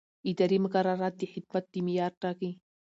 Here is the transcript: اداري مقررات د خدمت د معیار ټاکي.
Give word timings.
اداري 0.29 0.57
مقررات 0.65 1.13
د 1.17 1.21
خدمت 1.33 1.63
د 1.71 1.75
معیار 1.85 2.11
ټاکي. 2.21 2.51